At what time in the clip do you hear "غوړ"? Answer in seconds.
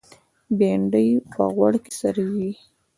1.53-1.73